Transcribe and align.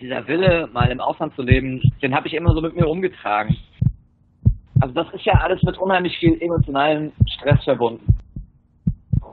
dieser 0.00 0.26
Wille, 0.28 0.68
mal 0.72 0.90
im 0.90 1.00
Ausland 1.00 1.34
zu 1.34 1.42
leben, 1.42 1.80
den 2.02 2.14
habe 2.14 2.28
ich 2.28 2.34
immer 2.34 2.52
so 2.52 2.60
mit 2.60 2.74
mir 2.74 2.84
rumgetragen. 2.84 3.56
Also 4.80 4.94
das 4.94 5.12
ist 5.12 5.24
ja 5.24 5.34
alles 5.34 5.62
mit 5.62 5.76
unheimlich 5.78 6.16
viel 6.18 6.40
emotionalen 6.40 7.12
Stress 7.26 7.62
verbunden. 7.64 8.14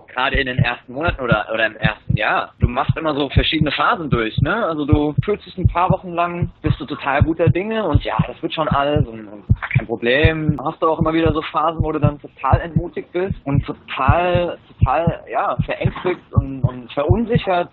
Gerade 0.07 0.37
in 0.37 0.47
den 0.47 0.59
ersten 0.59 0.93
Monaten 0.93 1.21
oder, 1.21 1.47
oder 1.53 1.65
im 1.65 1.75
ersten 1.75 2.15
Jahr. 2.15 2.53
Du 2.59 2.69
machst 2.69 2.97
immer 2.97 3.13
so 3.15 3.29
verschiedene 3.29 3.71
Phasen 3.71 4.09
durch, 4.09 4.37
ne? 4.39 4.65
Also 4.65 4.85
du 4.85 5.13
fühlst 5.23 5.45
dich 5.45 5.57
ein 5.57 5.67
paar 5.67 5.89
Wochen 5.89 6.13
lang, 6.13 6.51
bist 6.61 6.79
du 6.79 6.85
total 6.85 7.21
guter 7.21 7.49
Dinge 7.49 7.83
und 7.83 8.01
ja, 8.05 8.17
das 8.25 8.41
wird 8.41 8.53
schon 8.53 8.69
alles 8.69 9.05
und, 9.05 9.27
und 9.27 9.43
kein 9.77 9.85
Problem. 9.85 10.57
Hast 10.63 10.81
du 10.81 10.87
auch 10.87 10.99
immer 10.99 11.13
wieder 11.13 11.33
so 11.33 11.41
Phasen, 11.41 11.83
wo 11.83 11.91
du 11.91 11.99
dann 11.99 12.17
total 12.19 12.61
entmutigt 12.61 13.11
bist 13.11 13.35
und 13.43 13.65
total, 13.65 14.57
total, 14.79 15.25
ja, 15.29 15.57
verängstigt 15.65 16.21
und, 16.31 16.61
und 16.61 16.91
verunsichert. 16.93 17.69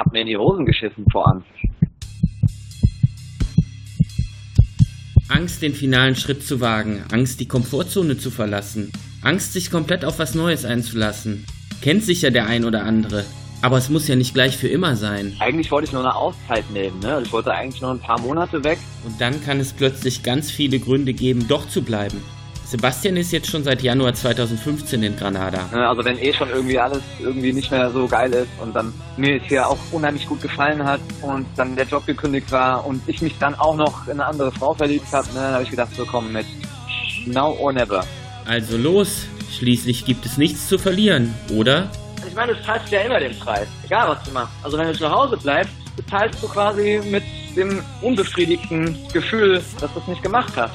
Ja, 0.00 0.06
habe 0.06 0.10
mir 0.12 0.20
in 0.22 0.26
die 0.28 0.36
Hosen 0.36 0.64
geschissen 0.64 1.04
vor 1.12 1.28
Angst. 1.28 1.46
Angst, 5.28 5.62
den 5.62 5.74
finalen 5.74 6.16
Schritt 6.16 6.42
zu 6.42 6.60
wagen, 6.60 7.04
Angst, 7.12 7.38
die 7.40 7.46
Komfortzone 7.46 8.16
zu 8.16 8.30
verlassen, 8.30 8.92
Angst, 9.22 9.52
sich 9.52 9.70
komplett 9.70 10.04
auf 10.04 10.18
was 10.18 10.34
Neues 10.34 10.64
einzulassen. 10.64 11.44
Kennt 11.82 12.02
sicher 12.02 12.30
der 12.30 12.46
ein 12.46 12.64
oder 12.64 12.84
andere. 12.84 13.24
Aber 13.62 13.76
es 13.76 13.90
muss 13.90 14.08
ja 14.08 14.16
nicht 14.16 14.32
gleich 14.32 14.56
für 14.56 14.68
immer 14.68 14.96
sein. 14.96 15.36
Eigentlich 15.38 15.70
wollte 15.70 15.88
ich 15.88 15.92
nur 15.92 16.02
eine 16.02 16.14
Auszeit 16.14 16.68
nehmen, 16.70 16.98
ne? 17.00 17.20
Ich 17.22 17.30
wollte 17.30 17.52
eigentlich 17.52 17.82
nur 17.82 17.90
ein 17.90 18.00
paar 18.00 18.18
Monate 18.20 18.64
weg. 18.64 18.78
Und 19.04 19.20
dann 19.20 19.44
kann 19.44 19.60
es 19.60 19.74
plötzlich 19.74 20.22
ganz 20.22 20.50
viele 20.50 20.78
Gründe 20.78 21.12
geben, 21.12 21.46
doch 21.46 21.68
zu 21.68 21.82
bleiben. 21.82 22.22
Sebastian 22.70 23.16
ist 23.16 23.32
jetzt 23.32 23.50
schon 23.50 23.64
seit 23.64 23.82
Januar 23.82 24.14
2015 24.14 25.02
in 25.02 25.16
Granada. 25.16 25.68
Also 25.72 26.04
wenn 26.04 26.16
eh 26.20 26.32
schon 26.32 26.50
irgendwie 26.50 26.78
alles 26.78 27.02
irgendwie 27.18 27.52
nicht 27.52 27.68
mehr 27.72 27.90
so 27.90 28.06
geil 28.06 28.32
ist 28.32 28.48
und 28.62 28.72
dann 28.76 28.94
mir 29.16 29.42
es 29.42 29.48
hier 29.48 29.66
auch 29.66 29.76
unheimlich 29.90 30.24
gut 30.24 30.40
gefallen 30.40 30.84
hat 30.84 31.00
und 31.20 31.46
dann 31.56 31.74
der 31.74 31.84
Job 31.84 32.06
gekündigt 32.06 32.52
war 32.52 32.86
und 32.86 33.02
ich 33.08 33.22
mich 33.22 33.36
dann 33.40 33.56
auch 33.56 33.74
noch 33.74 34.06
in 34.06 34.12
eine 34.12 34.26
andere 34.26 34.52
Frau 34.52 34.72
verliebt 34.72 35.12
habe, 35.12 35.26
ne, 35.34 35.40
habe 35.40 35.64
ich 35.64 35.70
gedacht, 35.70 35.88
so 35.96 36.06
komm 36.06 36.32
mit 36.32 36.46
now 37.26 37.56
or 37.58 37.72
never. 37.72 38.04
Also 38.46 38.76
los, 38.76 39.26
schließlich 39.50 40.04
gibt 40.04 40.24
es 40.24 40.38
nichts 40.38 40.68
zu 40.68 40.78
verlieren, 40.78 41.34
oder? 41.52 41.90
Ich 42.24 42.36
meine, 42.36 42.54
du 42.54 42.62
zahlst 42.62 42.88
ja 42.92 43.00
immer 43.00 43.18
den 43.18 43.36
Preis, 43.36 43.66
egal 43.84 44.10
was 44.10 44.22
du 44.22 44.30
machst. 44.30 44.54
Also 44.62 44.78
wenn 44.78 44.86
du 44.86 44.94
zu 44.94 45.10
Hause 45.10 45.36
bleibst, 45.36 45.72
bezahlst 45.96 46.40
du 46.40 46.46
quasi 46.46 47.00
mit 47.10 47.24
dem 47.56 47.82
unbefriedigten 48.00 48.96
Gefühl, 49.12 49.60
dass 49.80 49.92
du 49.92 49.98
es 49.98 50.06
nicht 50.06 50.22
gemacht 50.22 50.52
hast. 50.54 50.74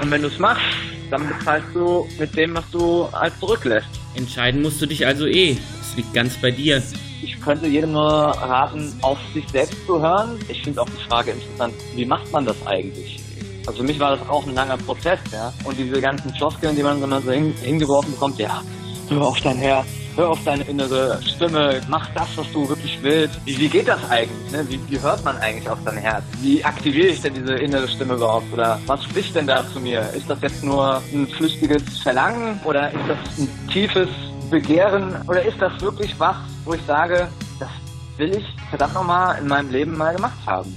Und 0.00 0.10
wenn 0.10 0.22
du 0.22 0.28
es 0.28 0.38
machst, 0.38 0.62
dann 1.10 1.28
bezahlst 1.28 1.68
du 1.74 2.06
mit 2.18 2.36
dem, 2.36 2.54
was 2.54 2.68
du 2.70 3.08
halt 3.12 3.32
zurücklässt. 3.38 3.88
Entscheiden 4.14 4.62
musst 4.62 4.80
du 4.82 4.86
dich 4.86 5.06
also 5.06 5.26
eh. 5.26 5.56
Es 5.80 5.96
liegt 5.96 6.12
ganz 6.12 6.36
bei 6.36 6.50
dir. 6.50 6.82
Ich 7.22 7.40
könnte 7.40 7.66
jedem 7.66 7.92
nur 7.92 8.04
raten, 8.04 8.92
auf 9.02 9.18
sich 9.32 9.48
selbst 9.48 9.86
zu 9.86 10.00
hören. 10.00 10.38
Ich 10.48 10.62
finde 10.62 10.82
auch 10.82 10.88
die 10.88 11.08
Frage 11.08 11.30
interessant, 11.32 11.74
wie 11.94 12.04
macht 12.04 12.30
man 12.32 12.44
das 12.44 12.56
eigentlich? 12.66 13.20
Also 13.66 13.78
für 13.78 13.84
mich 13.84 13.98
war 13.98 14.16
das 14.16 14.28
auch 14.28 14.46
ein 14.46 14.54
langer 14.54 14.76
Prozess, 14.76 15.18
ja. 15.32 15.52
Und 15.64 15.78
diese 15.78 16.00
ganzen 16.00 16.32
Floskeln, 16.34 16.76
die 16.76 16.82
man 16.82 17.00
so 17.00 17.32
hingeworfen 17.32 18.12
bekommt, 18.12 18.38
ja, 18.38 18.62
hör 19.08 19.22
auf 19.22 19.40
dein 19.40 19.56
Herz, 19.56 19.86
hör 20.16 20.30
auf 20.30 20.42
deine 20.44 20.64
innere 20.64 21.20
Stimme, 21.22 21.80
mach 21.88 22.08
das, 22.14 22.28
was 22.36 22.50
du 22.52 22.68
wirklich 22.68 22.98
willst. 23.02 23.38
Wie, 23.44 23.58
wie 23.58 23.68
geht 23.68 23.88
das 23.88 24.08
eigentlich? 24.10 24.50
Ne? 24.50 24.66
Wie, 24.68 24.80
wie 24.90 25.00
hört 25.00 25.24
man 25.24 25.36
eigentlich 25.38 25.68
auf 25.68 25.78
dein 25.84 25.98
Herz? 25.98 26.24
Wie 26.40 26.64
aktiviere 26.64 27.08
ich 27.08 27.20
denn 27.20 27.34
diese 27.34 27.54
innere 27.54 27.86
Stimme 27.86 28.14
überhaupt? 28.14 28.52
Oder 28.52 28.80
was 28.86 29.04
spricht 29.04 29.34
denn 29.36 29.46
da 29.46 29.66
zu 29.72 29.80
mir? 29.80 30.00
Ist 30.14 30.28
das 30.28 30.40
jetzt 30.40 30.64
nur 30.64 31.02
ein 31.12 31.26
flüchtiges 31.28 31.98
Verlangen 32.00 32.58
oder 32.64 32.90
ist 32.90 33.08
das 33.08 33.38
ein 33.38 33.68
tiefes 33.70 34.08
Begehren? 34.50 35.14
Oder 35.28 35.42
ist 35.42 35.60
das 35.60 35.80
wirklich 35.80 36.18
was, 36.18 36.36
wo 36.64 36.74
ich 36.74 36.82
sage, 36.86 37.28
das 37.60 37.68
will 38.16 38.36
ich 38.36 38.44
verdammt 38.70 38.94
nochmal 38.94 39.38
in 39.38 39.48
meinem 39.48 39.70
Leben 39.70 39.96
mal 39.96 40.14
gemacht 40.14 40.38
haben? 40.46 40.74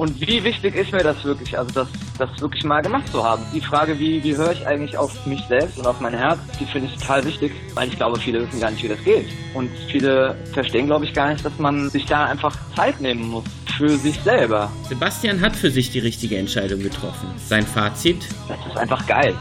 Und 0.00 0.18
wie 0.18 0.42
wichtig 0.42 0.76
ist 0.76 0.92
mir 0.92 1.02
das 1.02 1.22
wirklich, 1.24 1.58
also 1.58 1.70
das, 1.72 1.88
das 2.16 2.30
wirklich 2.40 2.64
mal 2.64 2.80
gemacht 2.80 3.06
zu 3.12 3.22
haben? 3.22 3.44
Die 3.54 3.60
Frage, 3.60 3.98
wie, 3.98 4.24
wie 4.24 4.34
höre 4.34 4.50
ich 4.52 4.66
eigentlich 4.66 4.96
auf 4.96 5.26
mich 5.26 5.42
selbst 5.46 5.76
und 5.78 5.86
auf 5.86 6.00
mein 6.00 6.14
Herz, 6.14 6.38
die 6.58 6.64
finde 6.64 6.88
ich 6.88 6.98
total 6.98 7.22
wichtig, 7.26 7.52
weil 7.74 7.86
ich 7.88 7.96
glaube, 7.96 8.18
viele 8.18 8.40
wissen 8.40 8.60
gar 8.60 8.70
nicht, 8.70 8.82
wie 8.82 8.88
das 8.88 9.04
geht. 9.04 9.26
Und 9.52 9.68
viele 9.90 10.38
verstehen, 10.54 10.86
glaube 10.86 11.04
ich, 11.04 11.12
gar 11.12 11.30
nicht, 11.30 11.44
dass 11.44 11.58
man 11.58 11.90
sich 11.90 12.06
da 12.06 12.24
einfach 12.24 12.56
Zeit 12.74 12.98
nehmen 13.02 13.28
muss 13.28 13.44
für 13.76 13.90
sich 13.90 14.18
selber. 14.20 14.72
Sebastian 14.88 15.42
hat 15.42 15.54
für 15.54 15.70
sich 15.70 15.90
die 15.90 15.98
richtige 15.98 16.38
Entscheidung 16.38 16.82
getroffen. 16.82 17.28
Sein 17.36 17.66
Fazit? 17.66 18.24
Das 18.48 18.58
ist 18.66 18.78
einfach 18.78 19.06
geil. 19.06 19.34